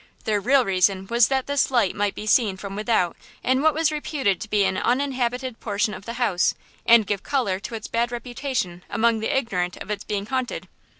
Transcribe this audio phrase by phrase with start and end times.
[0.23, 3.91] Their real reason was that this light might be seen from without in what was
[3.91, 6.55] reputed to be an uninhabited portion of the house,
[6.87, 10.67] and give color to its bad reputation among the ignorant of being haunted.."